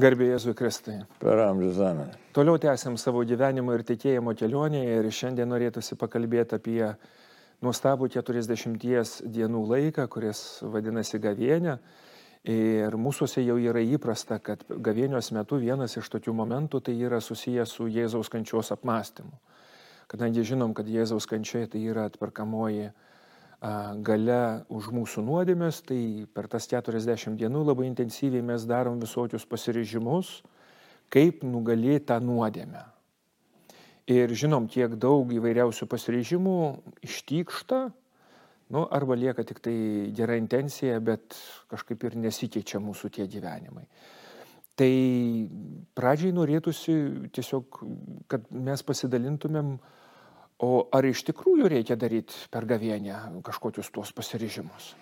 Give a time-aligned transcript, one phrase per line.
[0.00, 1.02] Garbė Jėzui Kristai.
[1.20, 2.14] Per amžius amen.
[2.32, 6.86] Toliau tęsiam savo gyvenimo ir tikėjimo kelionėje ir šiandien norėtųsi pakalbėti apie
[7.60, 11.76] nuostabų 40 dienų laiką, kuris vadinasi gavienė.
[12.48, 17.76] Ir mūsųse jau yra įprasta, kad gavėnios metu vienas iš tokių momentų tai yra susijęs
[17.76, 19.36] su Jėzaus kančios apmąstymu.
[20.08, 22.88] Kadangi žinom, kad Jėzaus kančia tai yra atperkamoji
[23.62, 30.40] gale už mūsų nuodėmės, tai per tas 40 dienų labai intensyviai mes darom visokius pasirežimus,
[31.12, 32.82] kaip nugalėti tą nuodėmę.
[34.10, 36.56] Ir žinom, kiek daug įvairiausių pasirežimų
[37.06, 37.84] ištykšta,
[38.74, 39.76] nu, arba lieka tik tai
[40.16, 41.38] gera intencija, bet
[41.70, 43.86] kažkaip ir nesikeičia mūsų tie gyvenimai.
[44.74, 44.92] Tai
[45.94, 46.94] pradžiai norėtųsi
[47.36, 47.82] tiesiog,
[48.26, 50.01] kad mes pasidalintumėm uh,
[50.62, 54.92] O ar iš tikrųjų reikia daryti per gavienę kažkokius tuos pasiryžimus?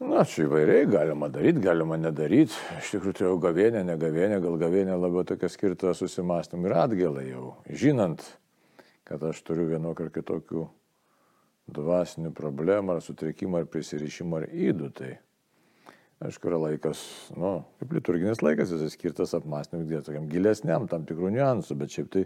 [0.00, 2.56] Na, čia įvairiai galima daryti, galima nedaryti.
[2.80, 7.24] Iš tikrųjų, tai jau gavienė, ne gavienė, gal gavienė labiau tokia skirta susimastymui ir atgėlai
[7.28, 7.50] jau.
[7.68, 8.24] Žinant,
[9.08, 10.68] kad aš turiu vienokį ar kitokių
[11.76, 15.10] dvasinių problemų ar sutrikimų ar prisirišimų ar įdų, tai
[16.24, 17.02] aišku, yra laikas,
[17.36, 22.24] nu, kaip liturginis laikas, jis skirtas apmąstymui, tokiam gilesniam tam tikrų niuansų, bet šiaip tai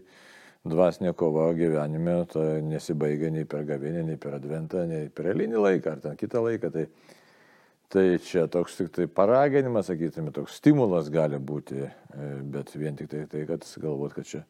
[0.69, 2.23] dvasinė kova gyvenime
[2.65, 6.71] nesibaigia nei per gavinę, nei per adventą, nei per elinį laiką ar ten kitą laiką.
[6.73, 6.87] Tai,
[7.93, 13.13] tai čia toks tik tai paraginimas, sakytume, toks stimulas gali būti, e, bet vien tik
[13.13, 14.43] tai, tai kad galvot, kad čia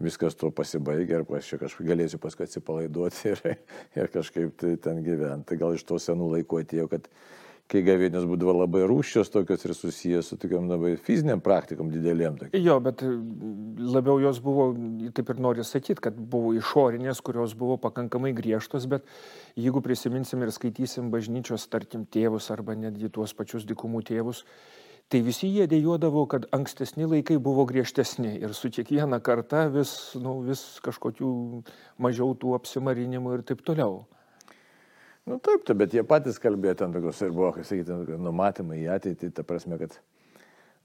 [0.00, 3.42] viskas tuo pasibaigia ir aš čia kažkaip galėsiu paskui atsipalaiduoti ir,
[3.98, 5.58] ir kažkaip tai ten gyventi.
[5.60, 7.10] Gal iš to senų laikų atėjo, kad
[7.70, 12.38] kai gavėnios būdavo labai rūščios tokios ir susijęs su tokiam labai fiziniam praktikom didelėm.
[12.40, 12.64] Tokiam.
[12.64, 13.10] Jo, bet e,
[13.94, 14.70] labiau jos buvo,
[15.16, 19.06] taip ir noriu sakyti, kad buvo išorinės, kurios buvo pakankamai griežtos, bet
[19.58, 24.44] jeigu prisiminsim ir skaitysim bažnyčios, tarkim, tėvus arba netgi tuos pačius dikumų tėvus,
[25.10, 30.40] tai visi jie dėjodavo, kad ankstesni laikai buvo griežtesni ir su kiekviena karta vis, nu,
[30.46, 31.34] vis kažkokių
[32.02, 34.02] mažiau tų apsimarinimų ir taip toliau.
[35.28, 38.88] Nu taip, taip, bet jie patys kalbėjo ten tokius ir buvo, kaip sakyti, numatymai į
[38.96, 39.98] ateitį, ta prasme, kad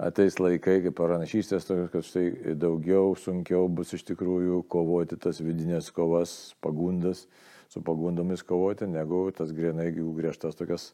[0.01, 6.55] ateis laikai, kaip pranašystės, kad štai daugiau, sunkiau bus iš tikrųjų kovoti tas vidinės kovas,
[6.63, 7.25] pagundas,
[7.71, 10.91] su pagundomis kovoti, negu tas grinai griežtas tokias,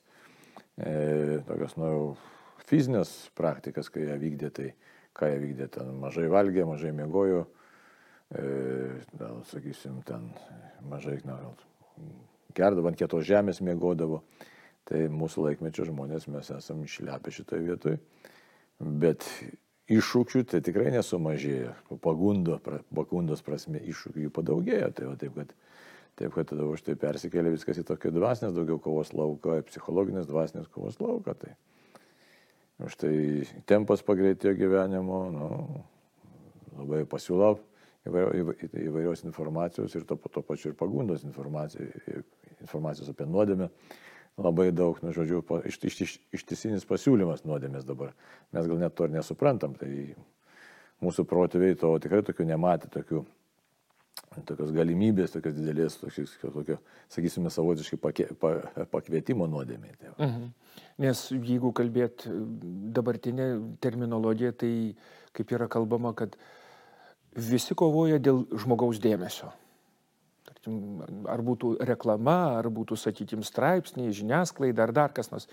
[0.78, 1.92] e, tokias, nu,
[2.70, 4.70] fizinės praktikas, kai jie vykdė, tai
[5.18, 7.48] ką jie vykdė, ten mažai valgė, mažai mėgojo,
[8.38, 8.46] e,
[9.18, 10.30] gal, sakysim, ten
[10.94, 11.58] mažai, na, gal,
[12.58, 14.22] gerdavo ant kietos žemės, mėgodavo.
[14.90, 18.00] Tai mūsų laikmečio žmonės mes esame išlepę šitoje vietoje.
[18.82, 19.28] Bet
[19.92, 21.76] iššūkių tai tikrai nesumažėjo.
[22.04, 22.58] Pagundo,
[22.96, 24.92] pagundos prasme iššūkių jų padaugėjo.
[24.98, 25.54] Tai va, taip, kad,
[26.20, 30.72] taip, kad tada už tai persikėlė viskas į tokį dvasinės daugiau kovos lauką, psichologinės dvasinės
[30.74, 31.38] kovos lauką.
[31.44, 31.56] Tai
[32.88, 33.16] už tai
[33.70, 35.50] tempas pagreitėjo gyvenimo, nu,
[36.80, 37.60] labai pasiūlau
[38.10, 41.92] įvairios informacijos ir to, to pačiu ir pagundos informacijos,
[42.62, 43.70] informacijos apie nuodėmę.
[44.42, 48.14] Labai daug, nu, žodžiu, iš, iš, iš, ištisinis pasiūlymas nuodėmės dabar.
[48.56, 49.76] Mes gal net to ir nesuprantam.
[49.78, 49.90] Tai
[51.04, 53.26] mūsų protėviai to tikrai tokių nematė, tokių,
[54.48, 56.80] tokios galimybės, tokios didelės, tokios, tokio,
[57.12, 58.54] sakysime, savotiškai pake, pa,
[58.94, 59.94] pakvietimo nuodėmė.
[60.00, 60.50] Tai mhm.
[61.02, 62.28] Nes jeigu kalbėt
[62.96, 63.52] dabartinė
[63.84, 64.74] terminologija, tai
[65.36, 66.38] kaip yra kalbama, kad
[67.36, 69.52] visi kovoja dėl žmogaus dėmesio.
[70.62, 75.48] Tarkim, ar būtų reklama, ar būtų, sakykime, straipsniai, žiniasklaida, ar dar kas nors.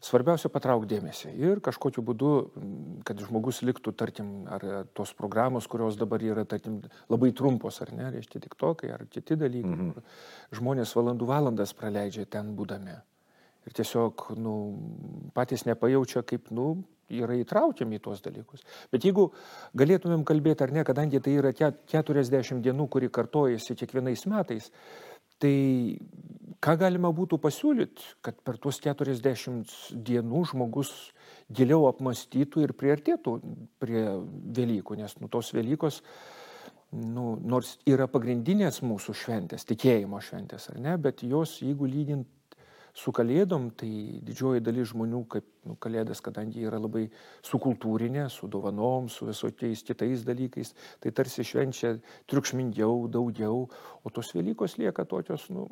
[0.00, 2.30] Svarbiausia patraukti dėmesį ir kažkokiu būdu,
[3.04, 6.78] kad žmogus liktų, tarkim, ar tos programos, kurios dabar yra, tarkim,
[7.12, 9.76] labai trumpos, ar ne, reiškia tik tokai, ar kiti dalykai.
[9.76, 10.56] Mm -hmm.
[10.56, 12.96] Žmonės valandų valandas praleidžia ten būdami.
[13.68, 14.54] Ir tiesiog, nu,
[15.36, 16.72] patys nepajaučia, kaip, nu,
[17.10, 18.64] yra įtraukiami į tuos dalykus.
[18.92, 19.28] Bet jeigu
[19.78, 24.70] galėtumėm kalbėti ar ne, kadangi tai yra 40 dienų, kuri kartojasi kiekvienais metais,
[25.40, 25.54] tai
[26.62, 29.72] ką galima būtų pasiūlyti, kad per tuos 40
[30.06, 30.92] dienų žmogus
[31.50, 33.38] giliau apmastytų ir priartėtų
[33.82, 34.04] prie
[34.60, 36.02] Velykų, nes nu, tos Velykos,
[36.92, 42.28] nu, nors yra pagrindinės mūsų šventės, tikėjimo šventės, ar ne, bet jos, jeigu lygint
[42.96, 43.90] Su kalėdom tai
[44.26, 47.06] didžioji dalis žmonių, kaip nu, kalėdas, kadangi yra labai
[47.46, 51.94] sukultūrinė, su dovanom, su visokiais kitais dalykais, tai tarsi švenčia
[52.30, 53.68] triukšmingiau, daugiau,
[54.02, 55.68] o tos Velykos lieka tokios, nu,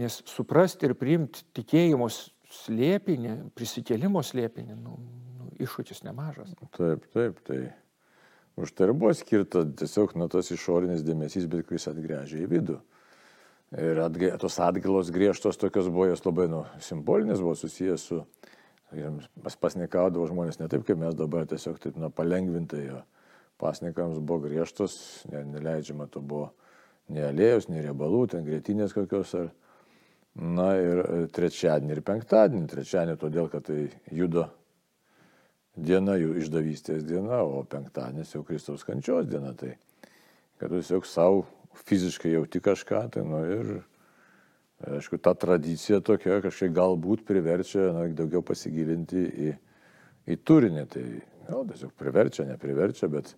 [0.00, 4.98] nes suprasti ir priimti tikėjimo slėpinį, prisikėlimo slėpinį, nu,
[5.38, 6.52] nu, iššūkis nemažas.
[6.76, 7.62] Taip, taip, tai
[8.60, 12.80] už tai ir buvo skirta tiesiog nuo tos išorinis dėmesys, bet kuris atgręžia į vidų.
[13.72, 18.18] Ir atgai, tos atgilos griežtos tokios buvo jos labai nu, simbolinės, buvo susijęs su
[19.42, 22.82] Pas pasnikaudavo žmonės ne taip, kaip mes dabar tiesiog taip na, palengvintai.
[22.84, 23.00] Jo.
[23.62, 24.94] Pasnikams buvo griežtos,
[25.30, 26.50] ne, neleidžiama to buvo
[27.12, 29.52] nei alėjos, nei riebalų, ten greitinės kokios ar.
[30.32, 32.68] Na ir e, trečiadienį ir penktadienį.
[32.72, 33.82] Trečiadienį todėl, kad tai
[34.16, 34.46] judo
[35.76, 39.52] diena, jų išdavystės diena, o penktadienis jau Kristaus kančios diena.
[39.52, 39.74] Tai
[40.56, 41.44] kad tu tiesiog savo
[41.86, 43.72] fiziškai jauti kažką, tai nu ir
[44.82, 49.50] Aišku, ta tradicija tokia kažkaip galbūt priverčia na, daugiau pasigilinti į,
[50.34, 50.86] į turinį.
[50.90, 51.04] Tai
[51.46, 53.30] gal tiesiog priverčia, nepriverčia, bet,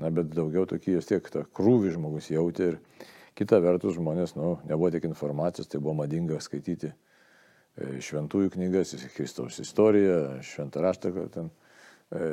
[0.00, 2.70] na, bet daugiau tokį vis tiek tą krūvį žmogus jautė.
[2.72, 8.96] Ir kita vertus žmonės, nu, nebuvo tiek informacijos, tai buvo madinga skaityti e, šventųjų knygas,
[9.18, 11.52] Kristaus istoriją, šventą raštą, ten
[12.08, 12.32] e,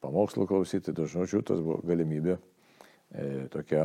[0.00, 3.84] pamokslų klausyti, žodžiu, tas buvo galimybė e, tokia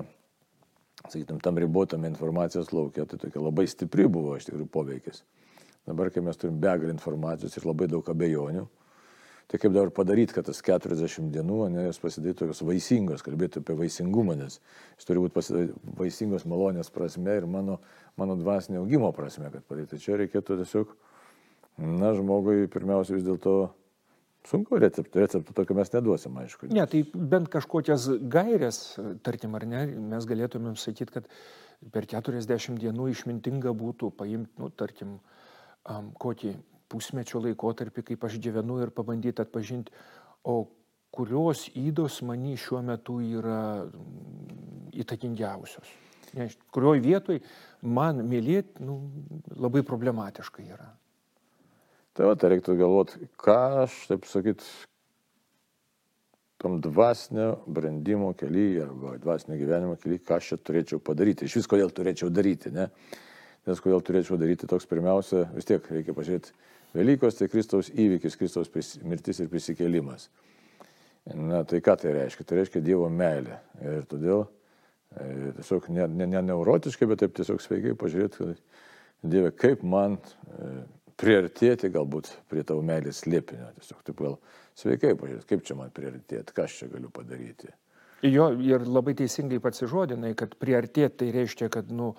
[1.13, 5.23] sakytum, tam ribotam informacijos laukia, tai tokia labai stipri buvo iš tikrųjų poveikis.
[5.87, 8.67] Dabar, kai mes turim begalį informacijos ir labai daug abejonių,
[9.51, 13.75] tai kaip dabar padaryti, kad tas 40 dienų, ne, jos pasidarytų tokios vaisingos, kalbėti apie
[13.79, 14.59] vaisingumą, nes
[14.99, 15.65] jis turi būti
[15.97, 17.81] vaisingos malonės prasme ir mano,
[18.21, 19.97] mano dvasinio augimo prasme, kad padaryti.
[19.97, 20.95] Tai čia reikėtų tiesiog,
[21.81, 23.57] na, žmogui pirmiausia vis dėlto
[24.49, 26.69] Sunku receptų, receptų tokio mes neduosim, aišku.
[26.73, 28.79] Ne, tai bent kažkokias gairias,
[29.25, 29.83] tarkim, ar ne,
[30.13, 31.29] mes galėtumėm sakyti, kad
[31.93, 35.19] per 40 dienų išmintinga būtų paimti, nu, tarkim,
[35.85, 36.55] um, kokį
[36.91, 39.93] pusmečio laikotarpį, kaip aš gyvenu ir pabandyti atpažinti,
[40.43, 40.65] o
[41.13, 43.85] kurios įdos many šiuo metu yra
[44.91, 45.93] įtakingiausios.
[46.37, 47.41] Ne, kurioje vietoje
[47.83, 48.97] man mylėti nu,
[49.59, 50.87] labai problematiška yra.
[52.17, 54.65] Tai va, tai reiktų galvoti, ką aš, taip sakyt,
[56.61, 61.47] tam dvasinio brandimo kelyje arba dvasinio gyvenimo kelyje, ką aš čia turėčiau padaryti.
[61.47, 62.89] Iš vis kodėl turėčiau daryti, ne?
[63.69, 66.53] Nes kodėl turėčiau daryti toks pirmiausia, vis tiek reikia pažiūrėti,
[66.91, 68.71] Velykos tai Kristaus įvykis, Kristaus
[69.07, 70.27] mirtis ir prisikėlimas.
[71.37, 72.43] Na tai ką tai reiškia?
[72.47, 73.61] Tai reiškia Dievo meilę.
[73.79, 79.53] Ir todėl e, tiesiog ne, ne, ne neurotiškai, bet taip tiesiog sveikai pažiūrėti, kad Dieve,
[79.55, 80.71] kaip man e,
[81.21, 83.69] priartėti galbūt prie tavo meilės liepinio.
[83.77, 84.37] Tiesiog taip gal
[84.79, 87.71] sveikai pažiūrėti, kaip čia man priartėti, ką aš čia galiu padaryti.
[88.25, 92.11] Jo, ir labai teisingai pats žodinai, kad priartėti tai reiškia, kad, nu,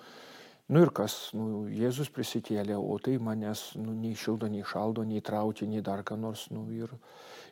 [0.71, 5.23] nu ir kas, nu, Jėzus prisikėlė, o tai manęs, nu, nei šildo, nei šaldo, nei
[5.23, 6.91] traukia, nei dar ką nors, nu, ir,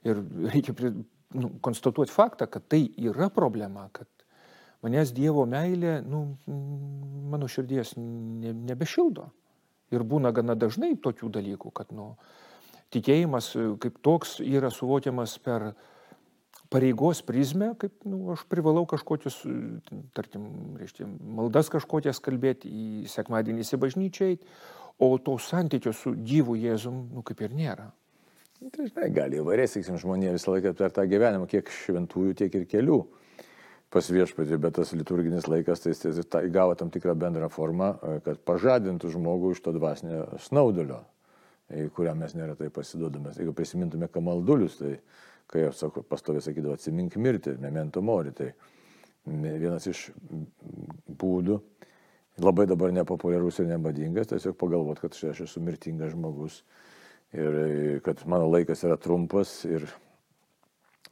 [0.07, 0.19] ir
[0.51, 0.91] reikia pri,
[1.39, 4.09] nu, konstatuoti faktą, kad tai yra problema, kad
[4.83, 6.25] manęs Dievo meilė, nu,
[7.31, 9.29] mano širdies ne, nebešildo.
[9.91, 12.13] Ir būna gana dažnai tokių dalykų, kad nu,
[12.95, 15.71] tikėjimas e, kaip toks yra suvokiamas per
[16.71, 19.55] pareigos prizmę, kaip nu, aš privalau kažkokius, e,
[20.15, 20.47] tarkim,
[20.79, 21.07] reiškia,
[21.39, 24.37] maldas kažkokias kalbėti į sekmadienį į bažnyčiai,
[25.01, 27.89] o to santykio su gyvu Jėzum, nu, kaip ir nėra.
[28.61, 32.67] Tai žinai, gali įvairiai, sakysim, žmonė visą laiką per tą gyvenimą, kiek šventųjų, tiek ir
[32.69, 32.99] kelių
[33.91, 38.19] pas viešpatį, bet tas liturginis laikas tai, tai, tai įgavo tam tikrą bendrą formą, e,
[38.25, 41.01] kad pažadintų žmogų iš to dvasinio snaudulio,
[41.75, 43.33] į kurią mes neretai pasiduodame.
[43.35, 44.95] Jeigu prisimintume kamaldulius, tai
[45.51, 48.53] kai aš sakau, pastovė sakydavo, atsimink mirti, memento mori, tai
[49.27, 50.07] vienas iš
[51.21, 51.59] būdų,
[52.41, 56.61] labai dabar nepopuliarus ir nebadingas, tiesiog pagalvoti, kad aš esu mirtingas žmogus
[57.35, 59.85] ir kad mano laikas yra trumpas ir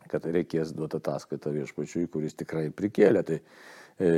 [0.09, 3.23] kad reikės duoti ataskaitą viešpačiui, kuris tikrai prikėlė.
[3.27, 4.11] Tai e,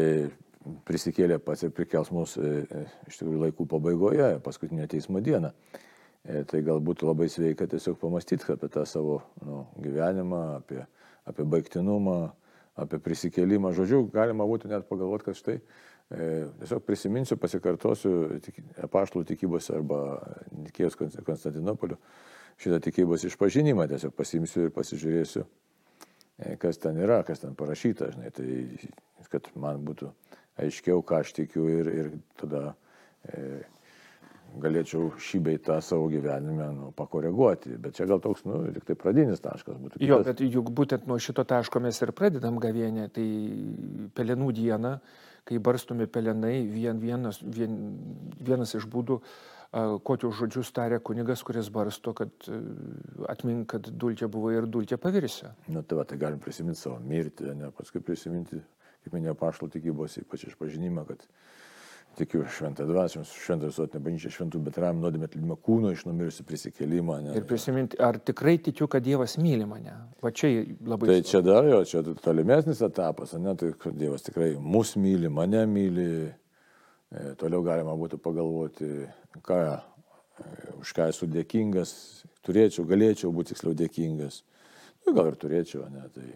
[0.88, 5.54] prisikėlė pats ir prikels mus e, e, iš tikrųjų laikų pabaigoje, paskutinė teismo diena.
[6.22, 10.84] E, tai galbūt labai sveika tiesiog pamastyti apie tą savo nu, gyvenimą, apie,
[11.30, 12.20] apie baigtinumą,
[12.82, 13.74] apie prisikėlimą.
[13.78, 16.28] Žodžiu, galima būtų net pagalvoti, kad štai e,
[16.62, 18.14] tiesiog prisiminsiu, pasikartosiu
[18.86, 20.04] apaštalų tikybos arba
[20.68, 21.98] Nikėjos Konstantinopolio
[22.62, 25.48] šitą tikybos išpažinimą, tiesiog pasimsiu ir pasižiūrėsiu
[26.62, 28.90] kas ten yra, kas ten parašyta, žinai, tai
[29.32, 30.10] kad man būtų
[30.62, 32.74] aiškiau, ką aš tikiu ir, ir tada
[33.26, 33.62] e,
[34.60, 37.78] galėčiau šį bei tą savo gyvenime nu, pakoreguoti.
[37.82, 40.02] Bet čia gal toks, nu, tik tai pradinis taškas būtų.
[40.04, 43.28] Jo, bet juk būtent nuo šito taško mes ir pradedam gavienę, tai
[44.18, 44.98] pelenų diena,
[45.48, 47.80] kai barstomi pelenai, vien, vienas, vien,
[48.44, 49.22] vienas iš būdų
[49.72, 52.60] kokius žodžius tarė kunigas, kuris barsto, kad e,
[53.32, 55.48] atmink, kad dulkė buvo ir dulkė pavirsi.
[55.72, 58.60] Na tai va, tai galim prisiminti savo mirtį, ne paskui prisiminti,
[59.06, 61.24] kaip minėjo pašlo tikybos, ypač išpažinimą, kad
[62.20, 67.22] tikiu šventą dvasią, šventą visuotinę bažnyčią, šventų betram, nuodėmė atlikimą kūno iš numirusių prisikėlimą.
[67.24, 67.36] Ne?
[67.40, 69.96] Ir prisiminti, ar tikrai tikiu, kad Dievas myli mane.
[70.20, 70.52] Va čia
[70.84, 71.08] labai.
[71.08, 76.10] Tai čia dar jo, čia tolimesnis etapas, ne, tai Dievas tikrai mus myli, mane myli,
[77.12, 78.88] toliau galima būtų pagalvoti,
[79.44, 80.46] ką, e,
[80.80, 81.92] už ką esu dėkingas,
[82.46, 84.42] turėčiau, galėčiau būti tiksliau dėkingas.
[85.06, 86.30] Nu, gal ir turėčiau, ne, tai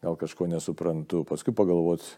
[0.00, 2.14] gal kažko nesuprantu, paskui pagalvoti,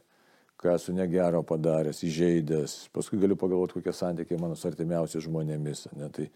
[0.62, 5.89] ką esu negero padaręs, įžeidęs, paskui galiu pagalvoti, kokie santykiai mano su artimiausiais žmonėmis.
[5.99, 6.29] Ne, tai,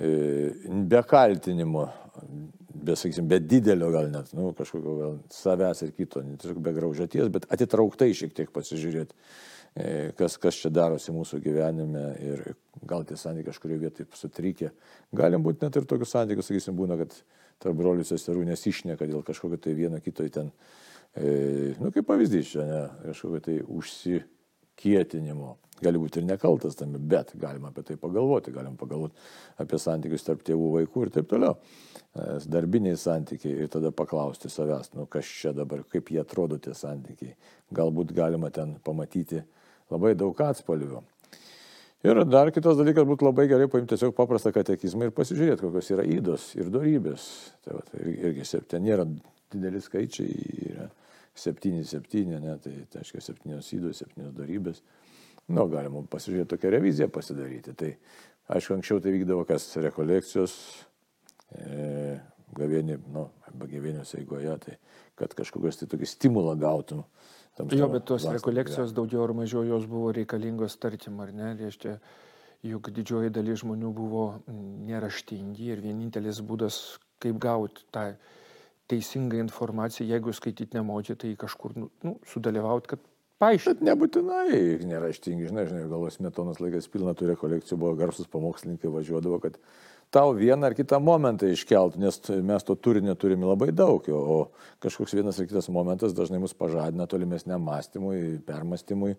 [0.00, 0.12] e,
[0.88, 1.90] be kaltinimo,
[2.72, 6.72] be, sakysim, be didelio gal net, nu, kažkokio gal savęs ir kito, ne tiesiog be
[6.78, 9.52] graužaties, bet atitrauktai šiek tiek pasižiūrėti, e,
[10.18, 12.42] kas, kas čia darosi mūsų gyvenime ir
[12.86, 14.70] gal tie santykiai kažkurioje vietoje sutrikė.
[15.14, 17.16] Galim būti net ir tokius santykius, sakysim, būna, kad
[17.62, 20.52] tarp brolių seserų nesišneka dėl kažkokio tai vieno kito ten,
[21.16, 25.56] e, nu kaip pavyzdys čia, ne, kažkokio tai užsikietinimo.
[25.82, 29.18] Gali būti ir nekaltas tame, bet galima apie tai pagalvoti, galim pagalvoti
[29.58, 31.58] apie santykius tarp tėvų, vaikų ir taip toliau.
[32.14, 36.76] E, darbiniai santykiai ir tada paklausti savęs, nu kas čia dabar, kaip jie atrodo tie
[36.78, 37.34] santykiai.
[37.74, 39.42] Galbūt galima ten pamatyti
[39.92, 41.02] labai daug atspalvių.
[42.04, 46.04] Ir dar kitas dalykas būtų labai gerai paimti tiesiog paprastą katekizmą ir pasižiūrėti, kokios yra
[46.04, 47.28] įdos ir darybės.
[47.64, 49.06] Tai, va, tai irgi ten nėra
[49.54, 50.34] dideli skaičiai,
[50.74, 50.90] yra
[51.34, 54.82] 7-7, ne, tai tai reiškia 7 įdos, 7 darybės.
[55.48, 57.72] Nu, galima pasižiūrėti tokią reviziją pasidaryti.
[57.72, 57.90] Tai
[58.52, 60.54] aišku, anksčiau tai vykdavo kas rekolekcijos,
[61.56, 62.18] e,
[62.56, 64.76] gavienį, nu, arba gavienios eigoje, tai
[65.18, 67.04] kad kažkokios tai tokį stimulą gautum
[67.54, 71.98] Jo, bet tos rekolekcijos daugiau ar mažiau jos buvo reikalingos, tarkim, ar ne, reiškia,
[72.66, 74.24] juk didžioji dalis žmonių buvo
[74.88, 76.80] neraštingi ir vienintelis būdas,
[77.22, 78.08] kaip gauti tą
[78.90, 83.06] teisingą informaciją, jeigu skaityti nemočiai, tai kažkur nu, nu, sudalyvauti, kad
[83.42, 83.80] paaiškinti.
[83.80, 89.38] Bet nebūtinai neraštingi, žinai, žinai, galos metonas laikas pilna tų rekolekcijų, buvo garsus pamokslininkai važiuodavo,
[89.46, 89.60] kad
[90.14, 94.38] tau vieną ar kitą momentą iškeltų, nes mes to turinio turime labai daug, o
[94.84, 99.16] kažkoks vienas ar kitas momentas dažnai mus pažadina tolimesniam mąstymui, permastymui.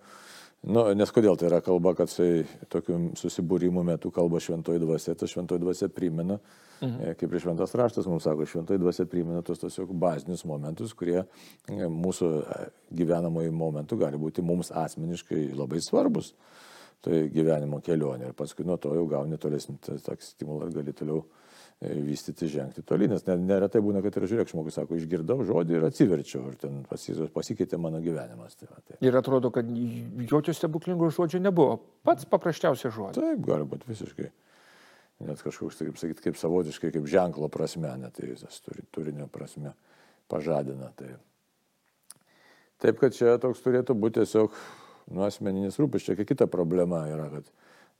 [0.66, 5.28] Nu, nes kodėl tai yra kalba, kad jisai tokiu susibūrimų metu kalba šventoji dvasia, ta
[5.30, 6.40] šventoji dvasia primena,
[6.80, 6.96] mhm.
[6.96, 11.20] E, kaip ir šventas raštas mums sako, šventoji dvasia primena tos tiesiog bazinius momentus, kurie
[11.22, 12.66] e, mūsų e,
[12.98, 16.34] gyvenamojų momentų gali būti mums asmeniškai labai svarbus
[17.06, 18.32] tai gyvenimo kelionė.
[18.32, 22.82] Ir paskui nuo to jau gauni tolesnį tokį stimulą ir gali toliau e, vystyti, žengti
[22.88, 23.14] tolyn.
[23.14, 27.80] Nes neretai būna, kad ir žiūrėk, žmogus sako, išgirdau žodį ir atsiverčiau ir ten pasikeitė
[27.82, 28.58] mano gyvenimas.
[28.58, 28.98] Tai, tai.
[29.06, 31.78] Ir atrodo, kad jokio stebuklingo žodžio nebuvo.
[32.08, 33.22] Pats paprasčiausias žodis.
[33.22, 34.32] Taip, gali būti visiškai.
[35.26, 39.72] Net kažkoks, taip sakyti, kaip savotiškai, kaip ženklo prasme, net tai visas turi, turinio prasme
[40.32, 40.90] pažadina.
[41.00, 41.14] Tai.
[42.84, 44.52] Taip, kad čia toks turėtų būti tiesiog
[45.12, 46.16] nu, asmeninis rūpestis.
[46.16, 47.50] Čia kita problema yra, kad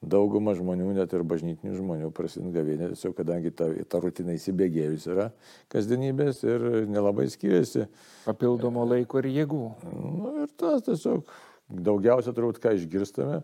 [0.06, 5.30] dauguma žmonių, net ir bažnytinių žmonių, prasideda gavėnė, tiesiog kadangi ta, ta rutina įsibėgėjus yra
[5.74, 7.88] kasdienybės ir nelabai skiriasi.
[8.28, 9.62] Papildomo laiko ir jėgų.
[9.96, 11.24] Nu, ir tas tiesiog
[11.70, 13.40] daugiausia turbūt, ką išgirstame,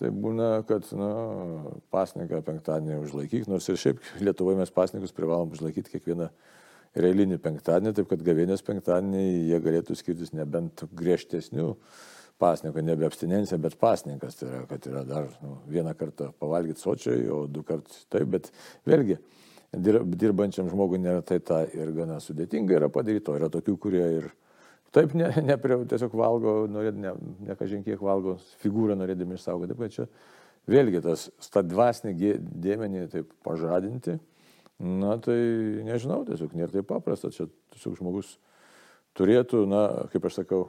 [0.00, 1.10] tai būna, kad na,
[1.92, 6.30] pasniką penktadienį užlaikyk, nors ir šiaip Lietuvoje mes pasnikus privalom užlaikyti kiekvieną
[6.96, 11.74] ir eilinį penktadienį, taip kad gavėnės penktadienį jie galėtų skirtis nebent griežtesnių
[12.40, 14.38] pasninko, nebe abstinencija, bet pasninkas.
[14.40, 18.50] Tai yra, kad yra dar nu, vieną kartą pavalgyti sočiai, o du kartus taip, bet
[18.88, 19.20] vėlgi
[19.70, 24.30] dirbančiam žmogui nėra tai ta ir gana sudėtinga yra padaryti, o yra tokių, kurie ir
[24.94, 27.14] taip ne, ne tiesiog valgo, norėd, ne,
[27.46, 29.76] ne kažin kiek valgo, figūrą norėdami išsaugoti.
[29.78, 30.08] Taip, čia
[30.70, 34.18] vėlgi tas stadvasnį dėmenį taip pažadinti,
[34.80, 35.38] na tai
[35.86, 38.38] nežinau, tiesiog nėra taip paprasta, čia tiesiog žmogus
[39.18, 40.64] turėtų, na, kaip aš sakau,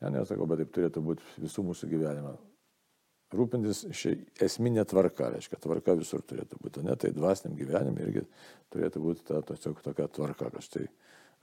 [0.00, 2.32] Ne, nesakau, bet taip turėtų būti visų mūsų gyvenime.
[3.36, 8.24] Rūpintis šiai esminė tvarka, reiškia, tvarka visur turėtų būti, ne, tai dvasiniam gyvenimui irgi
[8.74, 10.86] turėtų būti ta tiesiog tokia tvarka, kad štai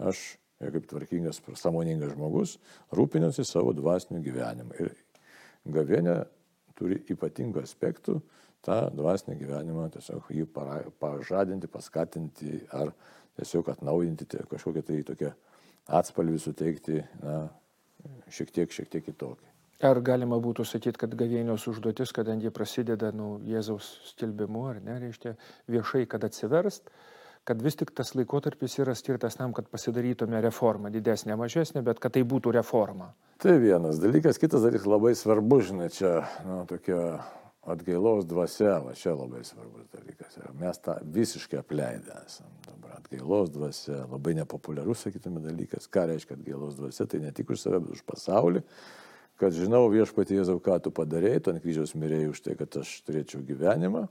[0.09, 0.23] aš,
[0.59, 2.57] ja, kaip tvarkingas, samoningas žmogus,
[2.97, 4.75] rūpiniuosi savo dvasiniu gyvenimu.
[4.83, 4.91] Ir
[5.77, 6.17] gavienė
[6.77, 8.17] turi ypatingų aspektų,
[8.65, 12.91] tą dvasinį gyvenimą tiesiog jį para, pažadinti, paskatinti ar
[13.39, 15.31] tiesiog atnaujinti, kažkokią tai tokią
[15.97, 17.45] atspalvį suteikti, na,
[18.31, 19.53] šiek tiek, šiek tiek kitokį.
[19.85, 25.35] Ar galima būtų sakyti, kad gavėnios užduotis, kadangi prasideda nu, Jėzaus skelbimu, ar ne, reiškia
[25.69, 26.89] viešai, kad atsiverst,
[27.47, 32.17] kad vis tik tas laikotarpis yra skirtas tam, kad pasidarytume reformą, didesnė, mažesnė, bet kad
[32.17, 33.11] tai būtų reforma.
[33.37, 36.97] Tai vienas dalykas, kitas dalykas labai svarbu, žinai, čia nu, tokia
[37.67, 40.37] atgailos dvasia, va čia labai svarbus dalykas.
[40.59, 42.51] Mes tą visiškai apleidę esam.
[42.67, 45.89] Dabar atgailos dvasia, labai nepopuliarus, sakytume, dalykas.
[45.91, 47.07] Ką reiškia atgailos dvasia?
[47.09, 48.63] Tai ne tik už save, bet už pasaulį.
[49.37, 52.95] Kad žinau viešpatį Jėzau, ką tu padarėjai, tu ant kryžiaus mirėjai už tai, kad aš
[53.05, 54.07] turėčiau gyvenimą.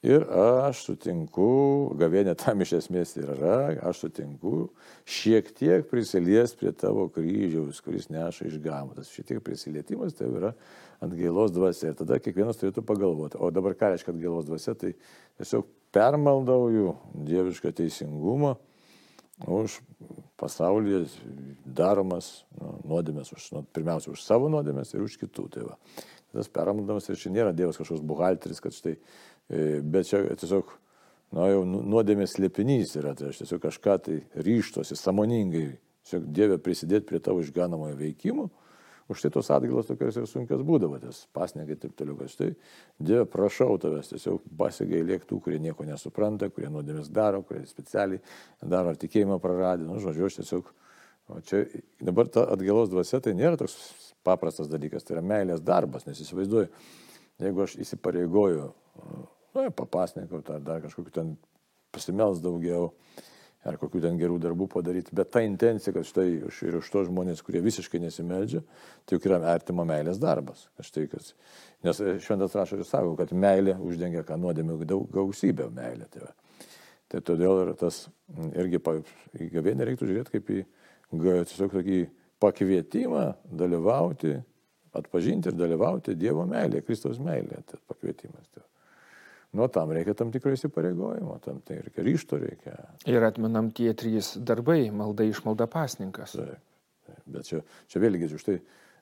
[0.00, 4.70] Ir aš sutinku, gavėnė tam iš esmės ir yra, aš sutinku
[5.04, 9.10] šiek tiek prisilies prie tavo kryžiaus, kuris neša išgamotas.
[9.12, 10.54] Šiek tiek prisilietimas tai yra
[11.00, 11.92] ant gailos dvasia.
[11.92, 14.94] Ir tada kiekvienas turėtų pagalvoti, o dabar ką reiškia atgailos dvasia, tai
[15.40, 16.94] tiesiog permaldauju
[17.26, 18.56] dievišką teisingumą
[19.48, 19.80] už
[20.40, 21.06] pasaulyje
[21.64, 25.46] daromas nu, nuodėmės, už, nu, pirmiausia už savo nuodėmės ir už kitų.
[25.54, 25.76] Tai va.
[26.32, 28.96] tas permaldamas ir čia nėra Dievas kažkoks buhalteris, kad štai,
[29.48, 30.68] e, bet čia tiesiog,
[31.36, 35.66] na jau nu, nuodėmės slėpinys yra, tai aš tiesiog kažką tai ryštosi, samoningai,
[36.04, 38.50] tiesiog Dievė prisidėti prie tavo išganamojo veikimo
[39.10, 42.52] Už tai tos atgailos tokios ir sunkios būdavo, tas pasnegai taip toliau, kad štai,
[43.02, 48.22] Dieve, prašau tavęs, tiesiog pasigailėk tų, kurie nieko nesupranta, kurie nuodėmės daro, kurie specialiai
[48.62, 50.70] daro ar tikėjimą praradė, nu, žodžiu, aš tiesiog,
[51.26, 51.64] o čia
[52.06, 53.74] dabar ta atgailos dvasia tai nėra toks
[54.26, 56.70] paprastas dalykas, tai yra meilės darbas, nes įsivaizduoju,
[57.42, 58.70] jeigu aš įsipareigoju,
[59.56, 61.34] nu, papasnekau, ar dar kažkokiu ten
[61.90, 62.92] pasimels daugiau,
[63.68, 67.42] ar kokių ten gerų darbų padaryti, bet ta intencija, kad štai ir už to žmonės,
[67.44, 68.62] kurie visiškai nesimeldžia,
[69.04, 70.66] tai juk yra artimo meilės darbas.
[70.80, 71.34] Štai, kas,
[71.84, 74.78] nes šventas rašo ir sako, kad meilė uždengia ką nuodėmė
[75.12, 76.08] gausybę meilę.
[76.14, 76.32] Tai,
[77.12, 78.06] tai todėl ir tas
[78.54, 80.64] irgi į gavėnę reiktų žiūrėti kaip į
[81.10, 82.00] tiesiog tokį
[82.40, 83.26] pakvietimą
[83.60, 84.38] dalyvauti,
[84.96, 87.62] atpažinti ir dalyvauti Dievo meilėje, Kristaus meilėje.
[87.68, 88.48] Tai pakvietimas.
[88.54, 88.69] Tai.
[89.52, 92.76] Nu, tam reikia tam tikro įsipareigojimo, tam tai reikia ryšto reikia.
[93.10, 96.36] Ir atmenam tie trys darbai- malda išmalda pasninkas.
[96.38, 96.60] Taip,
[97.06, 97.24] taip.
[97.26, 98.60] Bet čia, čia vėlgi, už tai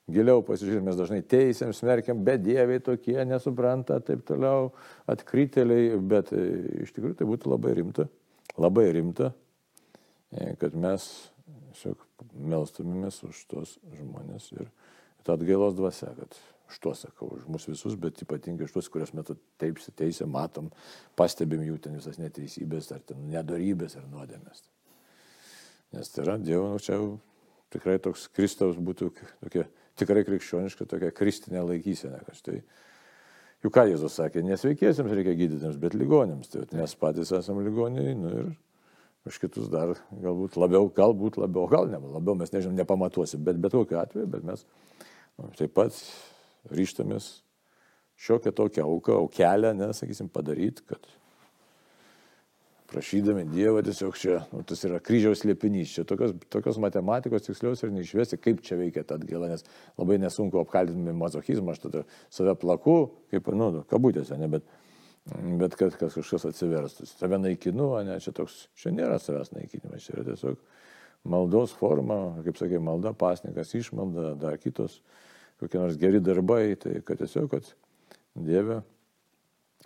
[0.08, 4.72] giliau pasižiūrėjom, mes dažnai teisėm, smerkiam, bet dieviai tokie nesupranta, taip toliau,
[5.06, 6.44] atkryteliai, bet e,
[6.84, 8.08] iš tikrųjų tai būtų labai rimta,
[8.56, 9.34] labai rimta,
[10.32, 11.30] e, kad mes
[11.78, 14.70] tiesiog melstumėmės už tos žmonės ir
[15.26, 16.38] tą atgailos dvasę, kad
[16.68, 20.70] už tuos sakau, už mus visus, bet ypatingai už tuos, kuriuos metu taip teisė, matom,
[21.16, 24.64] pastebim jų ten visas neteisybės, ar ten nedorybės, ar nuodėmės.
[25.96, 27.00] Nes tai yra Dievo, nu, čia
[27.72, 29.64] tikrai toks Kristaus būtų tokia
[29.98, 32.60] tikrai krikščioniška, tokia kristinė laikysena, štai.
[33.64, 36.52] Juk ką Jėzus sakė, nesveikiesiems reikia gydytėms, bet ligonėms.
[36.52, 38.52] Tai mes patys esame ligoniai, nu ir
[39.26, 43.74] už kitus dar galbūt labiau, galbūt labiau, gal ne, labiau mes nežinom, nepamatuosim, bet bet
[43.74, 45.98] kokiu atveju, bet mes nu, taip pat
[46.70, 47.30] ryštamės
[48.18, 51.06] šiokią tokią auką, aukelę, nesakysim, padaryti, kad
[52.88, 57.92] prašydami Dievą tiesiog čia, nu, tas yra kryžiaus liepinys, čia tokios, tokios matematikos tikslios ir
[57.92, 59.64] neišvesi, kaip čia veikia ta atgaila, nes
[60.00, 62.98] labai nesunku apkaltinti mazochizmą, aš tada save plaku,
[63.32, 64.66] kaip, nu, nu kabutėse, ne, bet,
[65.60, 67.10] bet kad, kad kažkas atsiverstų.
[67.12, 70.56] Save naikinu, ne, čia toks, čia nėra savęs naikinimas, čia yra tiesiog
[71.28, 75.02] maldos forma, kaip sakė, malda, pasnikas, išmalda, dar kitos
[75.60, 77.72] kokie nors geri darbai, tai kad tiesiog, kad
[78.38, 78.82] Dieve,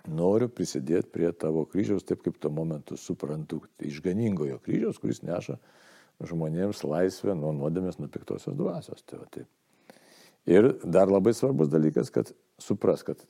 [0.09, 5.57] noriu prisidėti prie tavo kryžiaus taip, kaip tuo momentu suprantu, tai išganingojo kryžiaus, kuris neša
[6.23, 9.03] žmonėms laisvę nuo nuodėmės, nuo piktosios dvasios.
[9.07, 9.49] Tai va, taip.
[10.49, 13.21] Ir dar labai svarbus dalykas, kad supras, kad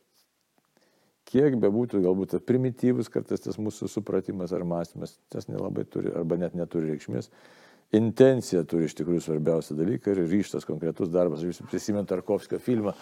[1.30, 6.58] kiek bebūtų galbūt primityvus kartais tas mūsų supratimas ar mąstymas, tas nelabai turi arba net
[6.58, 7.30] neturi reikšmės,
[7.94, 11.44] intencija turi iš tikrųjų svarbiausią dalyką ir ryštas konkretus darbas.
[11.46, 12.96] Jūs prisimenate Tarkovskio filmą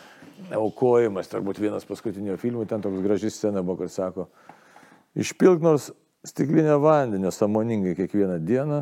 [0.56, 4.27] Aukojimas, turbūt vienas paskutinio filmų, ten toks graži scena buvo, kur sako,
[5.15, 5.91] išpilk nors
[6.27, 8.82] stiklinę vandenio samoningai kiekvieną dieną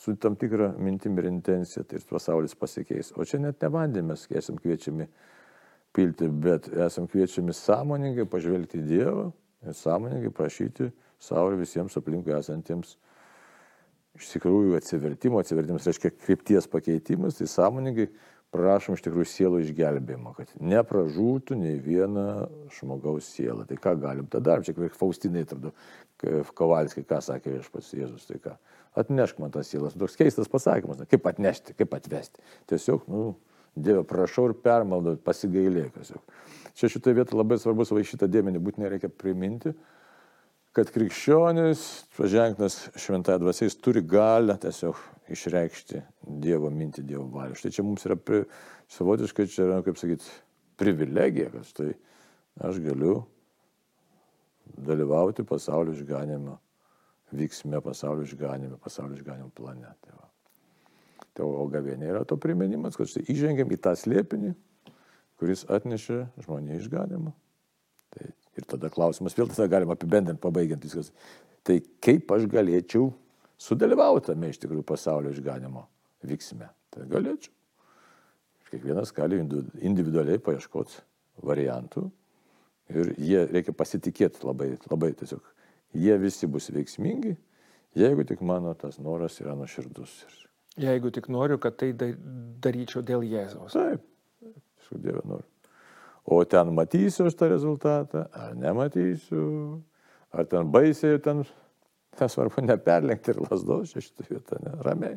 [0.00, 3.12] su tam tikra mintim ir intencija, tai ir pasaulis pasikeis.
[3.16, 5.06] O čia net ne vandenį mes esam kviečiami
[5.92, 9.26] pilti, bet esam kviečiami sąmoningai pažvelgti į Dievą
[9.66, 10.88] ir sąmoningai prašyti
[11.20, 12.96] savo ir visiems aplinkui esantiems
[14.20, 18.10] iš tikrųjų atsivertimo, atsivertimas reiškia krypties pakeitimas, tai sąmoningai
[18.54, 23.64] prašom iš tikrųjų sielų išgelbėjimo, kad nepražūtų nei viena žmogaus siela.
[23.68, 25.72] Tai ką galim tada darom, čia kaip Faustinai, atrodo,
[26.58, 28.56] Kovalskai, ką sakė viešpats Jėzus, tai ką,
[29.00, 29.94] atnešk man tas sielas.
[29.98, 32.42] Toks keistas pasakymas, na, kaip atnešti, kaip atvesti.
[32.70, 33.30] Tiesiog, nu,
[33.78, 35.94] Dieve, prašau ir permaldau, pasigailėk.
[36.74, 39.76] Čia šitoje vietoje labai svarbus, va šitą dėmenį būtinai reikia priminti,
[40.76, 41.80] kad krikščionis,
[42.14, 44.98] paženklas šventąją dvasią, jis turi galę tiesiog
[45.34, 46.02] išreikšti
[46.42, 47.58] Dievo mintį, Dievo valią.
[47.58, 48.44] Štai čia mums yra pri,
[48.94, 50.30] savotiškai, čia yra, kaip sakyti,
[50.80, 51.90] privilegija, kad štai
[52.70, 53.18] aš galiu
[54.78, 56.56] dalyvauti pasaulio išganimo
[57.34, 59.90] vyksme, pasaulio išganime, pasaulio išganimo plane.
[60.00, 60.28] Tai, va.
[61.34, 64.54] tai o gavėnė yra to priminimas, kad štai įžengiam į tą slėpinį,
[65.42, 67.34] kuris atnešė žmonį išganimą.
[68.80, 71.10] Tada klausimas vėl tada galima apibendrinti, pabaigiant viskas.
[71.66, 73.10] Tai kaip aš galėčiau
[73.60, 75.84] sudalyvauti tame iš tikrųjų pasaulio išganimo
[76.24, 76.70] vyksime?
[76.88, 77.52] Tai galėčiau.
[78.70, 81.02] Kiekvienas gali individualiai paieškoti
[81.44, 82.06] variantų
[82.94, 85.42] ir jie reikia pasitikėti labai, labai tiesiog.
[85.98, 87.34] Jie visi bus veiksmingi,
[87.98, 90.14] jeigu tik mano tas noras yra nuoširdus.
[90.80, 93.74] Jeigu tik noriu, kad tai daryčiau dėl Jėzaus.
[93.74, 94.06] Taip,
[94.40, 95.50] tiesiog Dieve noriu.
[96.24, 99.44] O ten matysiu aš tą rezultatą, ar nematysiu,
[100.32, 101.44] ar ten baisiai, ten,
[102.20, 105.16] nesvarbu, neperlenkti ir lasdos, šitą vietą, ne, ramiai.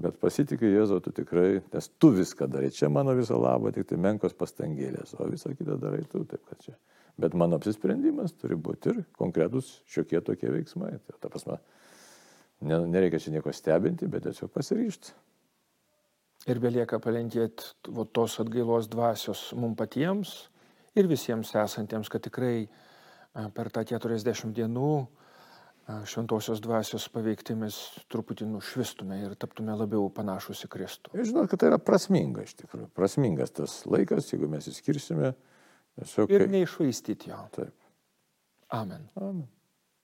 [0.00, 3.98] Bet pasitikiu Jėzau, tu tikrai, nes tu viską darai, čia mano viso labo, tik tai
[4.00, 6.76] menkos pastangėlės, o visą kitą darai tu, taip kad čia.
[7.20, 10.94] Bet mano apsisprendimas turi būti ir konkretus šiokie tokie veiksmai.
[11.04, 11.58] Tai, ta prasme,
[12.64, 15.12] nereikia čia nieko stebinti, bet tiesiog pasiryšti.
[16.48, 17.74] Ir belieka palinkėti
[18.16, 20.30] tos atgailos dvasios mums patiems
[20.96, 22.64] ir visiems esantiems, kad tikrai
[23.54, 24.92] per tą 40 dienų
[26.06, 27.76] šventosios dvasios paveiktimis
[28.12, 31.14] truputį nušvistume ir taptume labiau panašus į Kristų.
[31.18, 32.90] Žinot, kad tai yra prasminga iš tikrųjų.
[32.96, 35.34] Prasmingas tas laikas, jeigu mes įskirsime.
[35.98, 37.40] Tiesiog, ir neišvaistyti jo.
[37.56, 37.74] Taip.
[38.76, 39.08] Amen.
[39.18, 39.48] Amen.